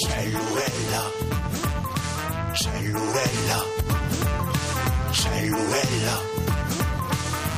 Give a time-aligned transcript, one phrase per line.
[0.00, 1.10] Cellulella,
[2.52, 3.64] cellulella,
[5.10, 6.20] cellulella,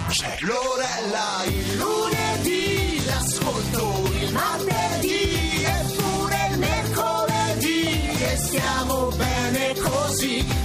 [0.09, 8.08] cellulella, il lunedì l'ascolto il martedì e pure il mercoledì.
[8.21, 10.63] E stiamo bene così.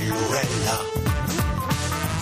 [0.00, 0.76] Bellurella.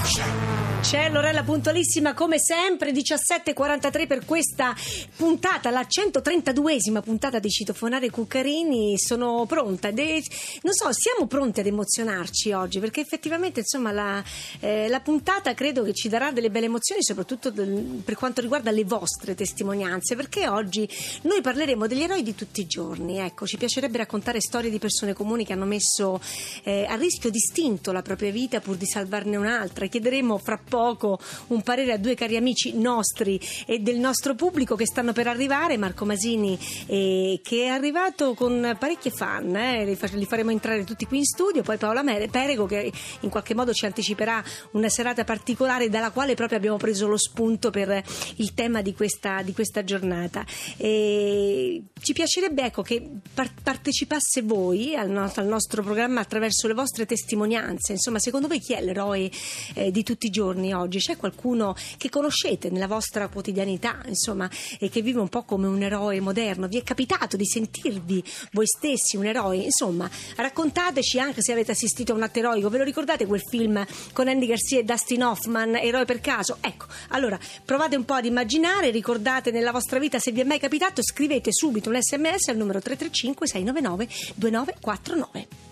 [0.04, 0.47] Jack.
[0.88, 4.74] C'è Lorella puntualissima come sempre, 17.43 per questa
[5.16, 8.94] puntata, la 132esima puntata di Citofonare Cuccarini.
[8.96, 14.24] Sono pronta, è- non so, siamo pronti ad emozionarci oggi perché effettivamente insomma la,
[14.60, 18.70] eh, la puntata credo che ci darà delle belle emozioni, soprattutto del- per quanto riguarda
[18.70, 20.88] le vostre testimonianze, perché oggi
[21.24, 23.18] noi parleremo degli eroi di tutti i giorni.
[23.18, 26.18] Ecco, ci piacerebbe raccontare storie di persone comuni che hanno messo
[26.64, 29.84] eh, a rischio distinto la propria vita pur di salvarne un'altra.
[29.84, 34.86] Chiederemo fra poco un parere a due cari amici nostri e del nostro pubblico che
[34.86, 35.76] stanno per arrivare.
[35.76, 40.84] Marco Masini, eh, che è arrivato con parecchie fan, eh, li, fa- li faremo entrare
[40.84, 41.62] tutti qui in studio.
[41.62, 46.34] Poi Paola Mere- Perego, che in qualche modo ci anticiperà una serata particolare dalla quale
[46.34, 48.02] proprio abbiamo preso lo spunto per
[48.36, 50.44] il tema di questa, di questa giornata.
[50.76, 56.74] E ci piacerebbe ecco, che par- partecipasse voi al, no- al nostro programma attraverso le
[56.74, 57.92] vostre testimonianze.
[57.92, 59.30] Insomma, secondo voi chi è l'eroe
[59.74, 60.98] eh, di tutti i giorni oggi?
[60.98, 65.82] C'è qualcuno che conoscete nella vostra quotidianità, insomma, e che vive un po' come un
[65.82, 66.68] eroe moderno?
[66.68, 68.22] Vi è capitato di sentirvi
[68.52, 69.56] voi stessi un eroe?
[69.56, 72.68] Insomma, raccontateci anche se avete assistito a un atto eroico.
[72.68, 76.58] Ve lo ricordate quel film con Andy Garcia e Dustin Hoffman, Eroe per caso?
[76.60, 80.58] Ecco, allora provate un po' ad immaginare, ricordate nella vostra vita se vi è mai
[80.58, 85.67] capitato, scrivete subito un sms al numero 335 699 2949.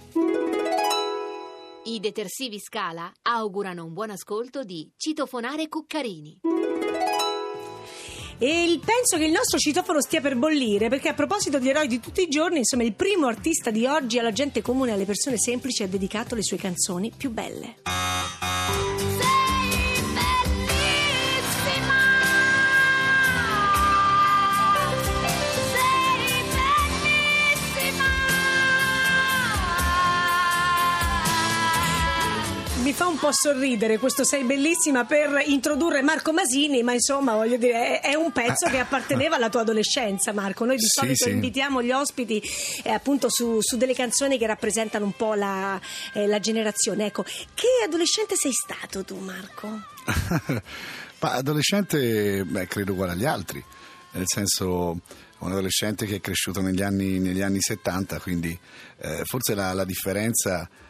[1.89, 6.41] I detersivi Scala augurano un buon ascolto di Citofonare Cuccarini.
[8.39, 12.01] E penso che il nostro citofono stia per bollire, perché a proposito di eroi di
[12.01, 15.85] tutti i giorni, insomma, il primo artista di oggi alla gente comune alle persone semplici
[15.85, 17.77] ha dedicato le sue canzoni più belle.
[32.97, 38.01] Fa un po' sorridere questo Sei bellissima per introdurre Marco Masini, ma insomma, voglio dire,
[38.01, 40.65] è, un pezzo che apparteneva alla tua adolescenza, Marco.
[40.65, 41.31] Noi di Sì, solito sì.
[41.31, 42.43] invitiamo gli ospiti
[42.83, 45.79] eh, appunto su, su delle canzoni che rappresentano un po' la,
[46.15, 47.05] eh, la generazione.
[47.05, 49.69] Ecco, che adolescente sei stato tu, Marco?
[51.21, 53.63] Ma adolescente, beh, credo uguale agli altri,
[54.13, 55.01] nel senso
[55.39, 58.59] un adolescente che è cresciuto negli anni, negli anni 70, quindi
[59.01, 60.85] eh, forse la, la differenza è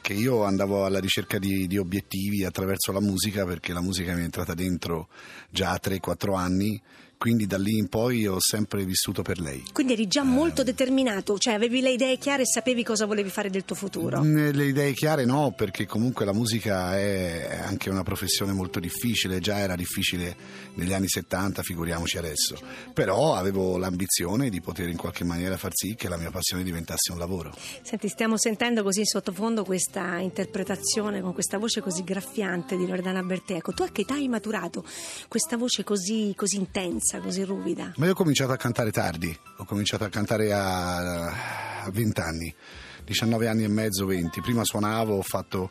[0.00, 4.20] che io andavo alla ricerca di, di obiettivi attraverso la musica perché la musica mi
[4.20, 5.08] è entrata dentro
[5.50, 6.80] già a 3-4 anni,
[7.22, 9.62] quindi da lì in poi ho sempre vissuto per lei.
[9.72, 10.08] Quindi eri Eh.
[10.08, 13.76] già molto determinato, cioè avevi le idee chiare e sapevi cosa volevi fare del tuo
[13.76, 14.20] futuro.
[14.24, 19.38] Mm, Le idee chiare no, perché comunque la musica è anche una professione molto difficile,
[19.38, 20.34] già era difficile
[20.74, 22.58] negli anni 70, figuriamoci adesso.
[22.92, 27.12] Però avevo l'ambizione di poter in qualche maniera far sì che la mia passione diventasse
[27.12, 27.54] un lavoro.
[27.82, 33.22] Senti, stiamo sentendo così in sottofondo questa interpretazione con questa voce così graffiante di Loredana
[33.22, 33.54] Bertè.
[33.54, 34.84] Ecco, tu a che età hai maturato
[35.28, 37.92] questa voce così, così intensa, così ruvida?
[37.96, 41.26] Ma io ho cominciato a cantare tardi, ho cominciato a cantare a,
[41.84, 42.54] a 20 anni,
[43.04, 44.40] 19 anni e mezzo, 20.
[44.40, 45.70] Prima suonavo, ho fatto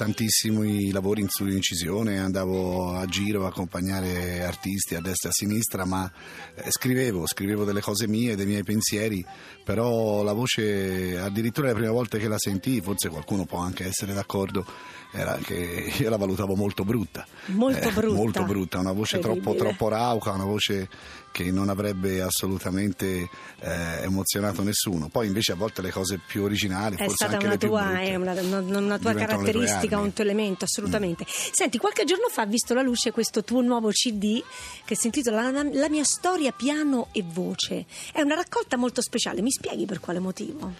[0.00, 5.34] tantissimi lavori in studio incisione, andavo a giro a accompagnare artisti a destra e a
[5.34, 6.10] sinistra, ma
[6.54, 9.22] eh, scrivevo, scrivevo delle cose mie, dei miei pensieri,
[9.62, 14.14] però la voce, addirittura le prime volte che la sentii, forse qualcuno può anche essere
[14.14, 14.64] d'accordo,
[15.12, 17.26] era che io la valutavo molto brutta.
[17.48, 18.16] Molto brutta.
[18.16, 20.88] Molto brutta, una voce troppo, troppo rauca, una voce
[21.32, 23.28] che non avrebbe assolutamente
[23.60, 25.08] eh, emozionato nessuno.
[25.08, 27.68] Poi invece a volte le cose più originali, È forse stata anche una le più
[27.68, 31.24] tua, brutte, è una, una- una tua caratteristica, un tuo elemento, assolutamente.
[31.26, 34.42] Senti, qualche giorno fa ha visto la luce questo tuo nuovo CD
[34.84, 37.86] che si intitola La, la mia storia piano e voce.
[38.12, 40.72] È una raccolta molto speciale, mi spieghi per quale motivo?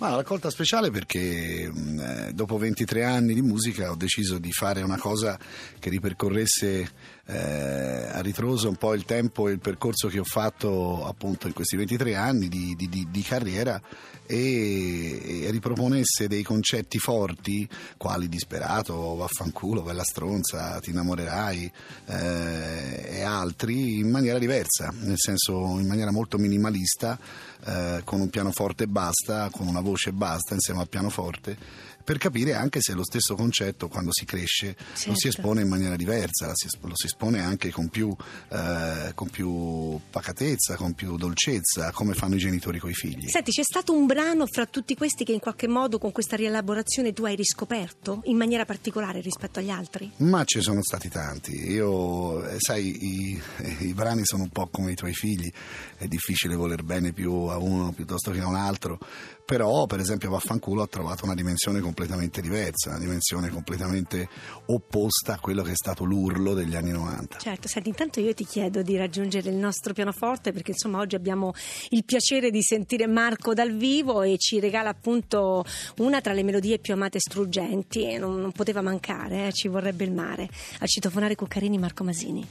[0.00, 4.80] Ma raccolta speciale perché mh, eh, dopo 23 anni di musica ho deciso di fare
[4.80, 5.38] una cosa
[5.78, 6.90] che ripercorresse
[7.26, 11.52] eh, a ritroso un po' il tempo e il percorso che ho fatto appunto in
[11.52, 13.78] questi 23 anni di, di- di- di carriera
[14.26, 17.68] e, e riproponesse dei concetti forti
[17.98, 21.72] quali disperato, vaffanculo, bella stronza, ti innamorerai
[22.06, 27.18] eh, e altri in maniera diversa, nel senso in maniera molto minimalista,
[27.64, 31.56] eh, con un pianoforte e basta, con una voce e basta insieme al pianoforte
[32.02, 35.28] per capire anche se lo stesso concetto quando si cresce lo si Certo.
[35.28, 38.14] espone in maniera diversa, lo si espone anche con più,
[38.48, 43.28] eh, con più pacatezza, con più dolcezza, come fanno i genitori con i figli.
[43.28, 47.12] Senti, c'è stato un brano fra tutti questi che in qualche modo con questa rielaborazione
[47.12, 50.10] tu hai riscoperto in maniera particolare rispetto agli altri?
[50.18, 51.70] Ma ci sono stati tanti.
[51.70, 53.42] Io, eh, sai, i,
[53.80, 55.50] i brani sono un po' come i tuoi figli,
[55.96, 58.98] è difficile voler bene più a uno piuttosto che a un altro.
[59.44, 64.28] Però, per esempio, Vaffanculo ho trovato una dimensione completamente diversa, una dimensione completamente
[64.66, 67.38] opposta a quello che è stato l'urlo degli anni 90.
[67.38, 71.52] Certo, senti, intanto io ti chiedo di raggiungere il nostro pianoforte perché insomma oggi abbiamo
[71.90, 75.64] il piacere di sentire Marco dal vivo e ci regala appunto
[75.98, 79.66] una tra le melodie più amate e struggenti e non, non poteva mancare, eh, ci
[79.66, 80.48] vorrebbe il mare.
[80.78, 82.46] A citofonare Cuccarini Marco Masini.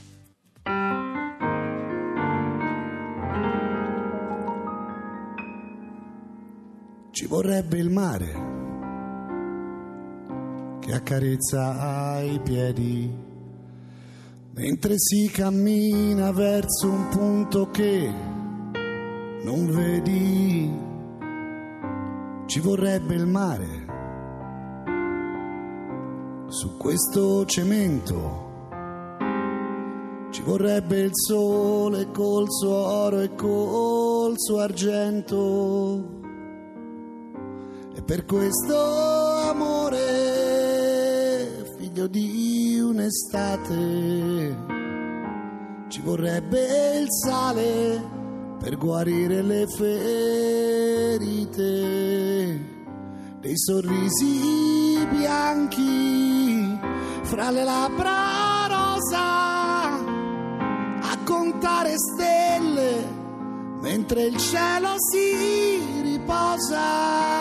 [7.11, 8.58] Ci vorrebbe il mare
[10.89, 13.07] che accarezza i piedi
[14.53, 18.11] mentre si cammina verso un punto che
[19.43, 20.87] non vedi.
[22.47, 23.85] Ci vorrebbe il mare
[26.47, 28.47] su questo cemento.
[30.31, 36.17] Ci vorrebbe il sole col suo oro e col suo argento.
[37.93, 39.18] E per questo
[41.99, 44.55] figlio di un'estate,
[45.89, 48.01] ci vorrebbe il sale
[48.57, 50.07] per guarire le ferite
[53.41, 56.77] dei sorrisi bianchi
[57.23, 59.97] fra le labbra rosa
[61.01, 63.17] a contare stelle
[63.81, 67.39] mentre il cielo si riposa.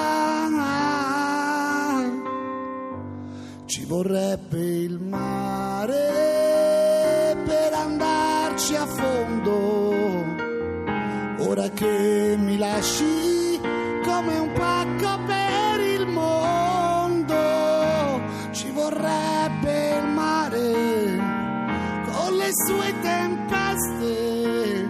[3.88, 5.96] Vorrebbe il mare
[7.42, 9.94] per andarci a fondo.
[11.48, 13.58] Ora che mi lasci
[14.04, 17.34] come un pacco per il mondo,
[18.50, 21.16] ci vorrebbe il mare
[22.12, 24.86] con le sue tempeste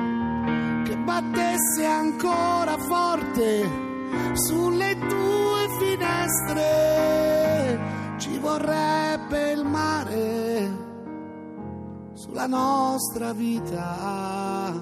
[0.87, 3.65] che battesse ancora forte
[4.33, 7.19] sulle tue finestre.
[8.41, 10.71] Vorrebbe il mare
[12.15, 14.73] sulla nostra vita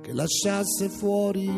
[0.00, 1.50] che lasciasse fuori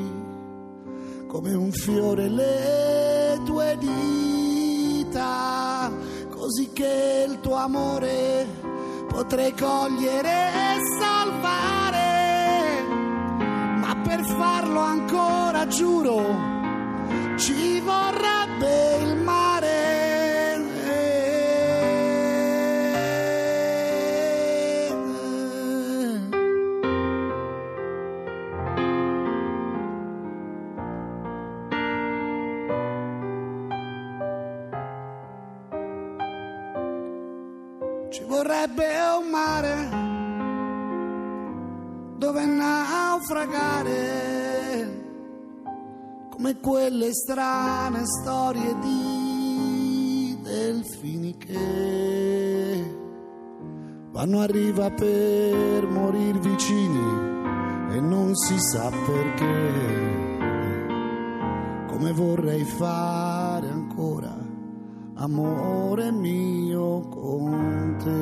[1.29, 5.91] come un fiore le tue dita,
[6.31, 8.47] così che il tuo amore
[9.09, 12.83] potrei cogliere e salvare.
[13.79, 16.25] Ma per farlo ancora giuro,
[17.37, 19.42] ci vorrebbe il mare.
[38.43, 38.89] Vorrebbe
[39.21, 39.89] un mare
[42.19, 43.91] dove naufragare
[46.29, 52.97] come quelle strane storie di delfini che
[54.11, 60.01] vanno a riva per morir vicini e non si sa perché.
[61.87, 64.43] Come vorrei fare ancora
[65.15, 68.22] amore mio con te.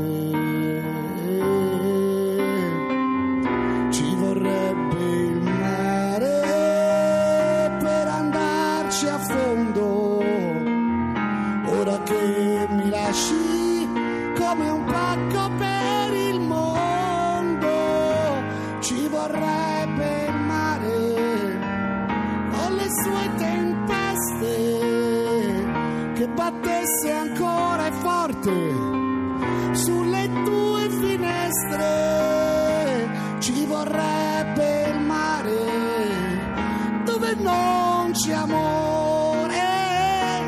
[29.72, 31.88] sulle tue finestre.
[33.38, 35.58] Ci vorrebbe il mare
[37.04, 39.58] dove non c'è amore.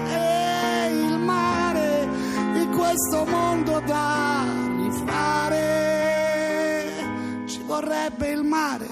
[0.09, 2.09] e Il mare
[2.55, 4.45] di questo mondo da
[4.77, 5.61] rifare.
[7.47, 8.87] Ci vorrebbe il mare.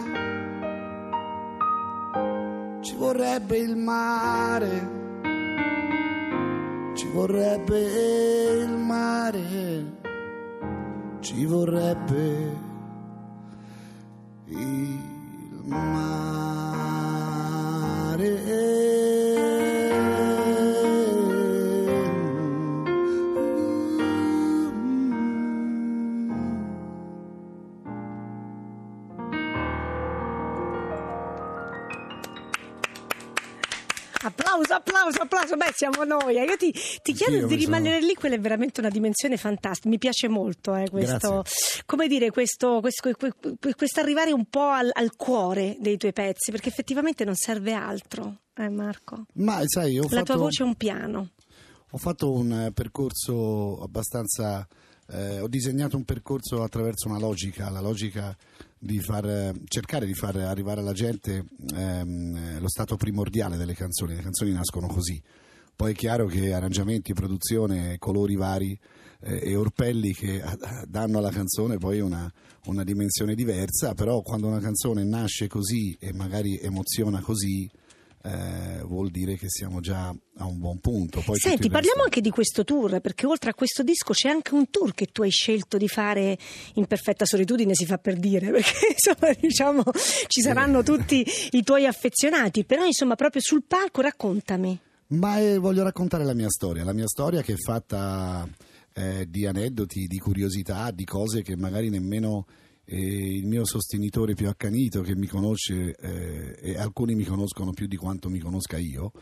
[2.80, 4.98] Ci vorrebbe il mare
[7.00, 7.80] ci vorrebbe
[8.62, 10.00] il mare
[11.20, 12.56] ci vorrebbe
[14.46, 14.98] il
[15.66, 16.69] mare.
[35.10, 35.56] Applauso, applauso.
[35.56, 36.36] Beh, siamo noi.
[36.36, 36.44] eh.
[36.44, 39.36] Io ti, ti chiedo Anch'io di mi sono- rimanere lì, quella è veramente una dimensione
[39.36, 39.88] fantastica.
[39.88, 41.44] Mi piace molto eh, questo,
[41.86, 46.12] come dire, questo, questo, que- que- questo arrivare un po' al, al cuore dei tuoi
[46.12, 49.26] pezzi, perché effettivamente non serve altro, eh, Marco.
[49.34, 50.22] Ma sai, ho La fatto...
[50.24, 51.30] tua voce è un piano.
[51.92, 54.66] Ho fatto un eh, percorso abbastanza.
[55.12, 58.36] eh, ho disegnato un percorso attraverso una logica, la logica
[58.82, 61.44] di far, cercare di far arrivare alla gente
[61.74, 64.14] ehm, eh, lo stato primordiale delle canzoni.
[64.14, 65.22] Le canzoni nascono così.
[65.76, 68.78] Poi è chiaro che arrangiamenti, produzione, colori vari
[69.20, 70.42] eh, e orpelli che
[70.86, 72.30] danno alla canzone poi una,
[72.66, 77.70] una dimensione diversa, però quando una canzone nasce così e magari emoziona così,
[78.22, 81.22] eh, vuol dire che siamo già a un buon punto.
[81.24, 84.54] Poi Senti, parliamo resto- anche di questo tour, perché oltre a questo disco c'è anche
[84.54, 86.36] un tour che tu hai scelto di fare
[86.74, 89.82] in perfetta solitudine, si fa per dire, perché insomma diciamo
[90.26, 94.78] ci saranno tutti i tuoi affezionati, però insomma proprio sul palco raccontami.
[95.08, 98.46] Ma eh, voglio raccontare la mia storia, la mia storia che è fatta
[98.92, 102.46] eh, di aneddoti, di curiosità, di cose che magari nemmeno
[102.90, 107.86] eh, il mio sostenitore più accanito che mi conosce eh, e alcuni mi conoscono più
[107.86, 109.12] di quanto mi conosca io.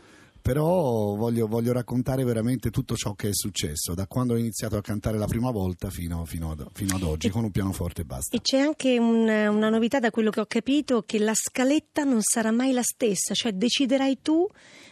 [0.41, 4.81] Però voglio, voglio raccontare veramente tutto ciò che è successo da quando ho iniziato a
[4.81, 8.35] cantare la prima volta fino, fino ad, fino ad oggi con un pianoforte e basta.
[8.37, 12.21] E c'è anche un- una novità da quello che ho capito, che la scaletta non
[12.21, 14.47] sarà mai la stessa, cioè deciderai tu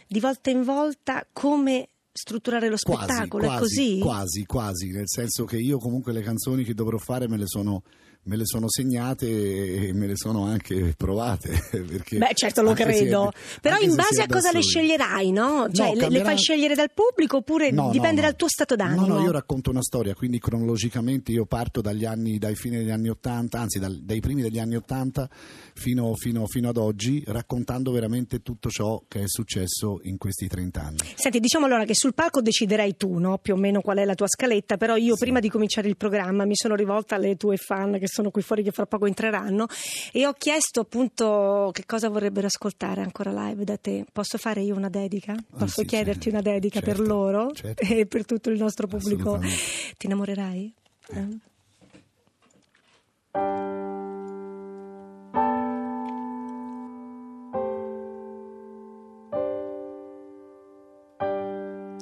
[0.06, 3.98] di volta in volta come strutturare lo spettacolo, quasi, è così?
[4.00, 7.82] Quasi, quasi, nel senso che io comunque le canzoni che dovrò fare me le sono,
[8.24, 11.58] me le sono segnate e me le sono anche provate.
[11.70, 13.32] Perché Beh, certo, lo credo.
[13.62, 15.68] Però anche in se base è a cosa le sceglierai, no?
[15.72, 18.26] Cioè, le- le, cambierà- fai scegliere dal pubblico oppure No, no, dipende no.
[18.26, 19.06] dal tuo stato d'animo?
[19.06, 22.90] No, no, io racconto una storia, quindi cronologicamente io parto dagli anni, dai fine degli
[22.90, 25.28] anni Ottanta, anzi dal- dai primi degli anni Ottanta
[25.74, 30.82] fino, fino- fino ad oggi, raccontando veramente tutto ciò che è successo in questi 30
[30.82, 30.96] anni.
[31.14, 33.38] Senti, diciamo allora che sul palco deciderai tu, no?
[33.38, 36.44] Più o meno qual è la tua scaletta, però io prima di cominciare il programma
[36.44, 39.66] mi sono rivolta alle tue fan che sono qui fuori che fra poco entreranno
[40.12, 44.04] e ho chiesto appunto che cosa vorrebbero ascoltare ancora live da te.
[44.12, 45.34] Posso fare io una dedica?
[45.56, 47.82] Posso sì, chiederti una dedica per Certo, loro certo.
[47.86, 49.38] e per tutto il nostro pubblico?
[49.38, 50.74] Ti innamorerai?
[51.10, 51.38] Eh?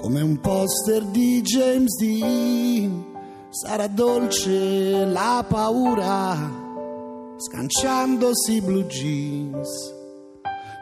[0.00, 3.04] come un poster di James Dean,
[3.50, 6.60] sarà dolce la paura
[7.36, 10.00] scanciandosi blue jeans.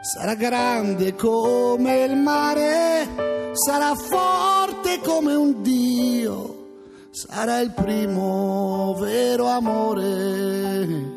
[0.01, 3.07] Sarà grande come il mare,
[3.53, 6.69] sarà forte come un dio,
[7.11, 11.10] sarà il primo vero amore,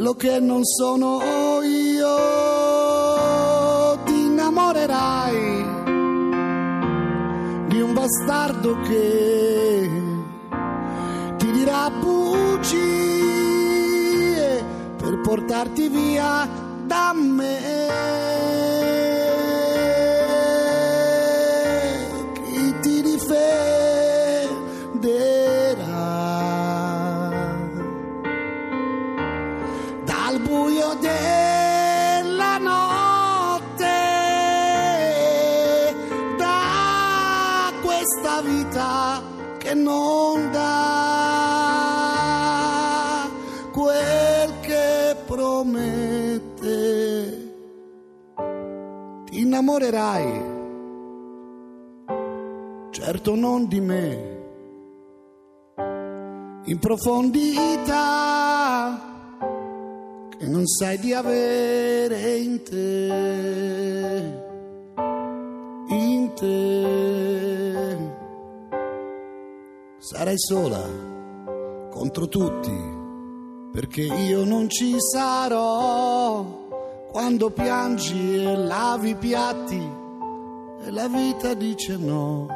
[0.00, 1.20] quello che non sono
[1.62, 2.16] io.
[4.06, 5.64] Ti innamorerai
[7.68, 9.90] di un bastardo che
[11.36, 12.80] ti dirà bugie
[14.96, 16.48] per portarti via
[16.86, 18.79] da me.
[49.30, 50.42] Ti innamorerai,
[52.90, 54.38] certo non di me,
[56.64, 57.94] in profondità
[60.36, 63.06] che non sai di avere in te,
[65.90, 67.98] in te.
[69.98, 70.82] Sarai sola
[71.88, 72.76] contro tutti,
[73.70, 76.59] perché io non ci sarò
[77.10, 79.90] quando piangi e lavi i piatti
[80.82, 82.46] e la vita dice no.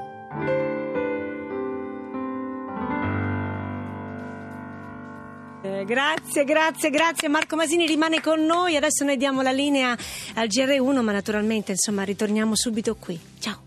[5.63, 7.29] Eh, Grazie, grazie, grazie.
[7.29, 8.77] Marco Masini rimane con noi.
[8.77, 9.97] Adesso noi diamo la linea
[10.35, 13.19] al GR1, ma naturalmente insomma ritorniamo subito qui.
[13.39, 13.64] Ciao.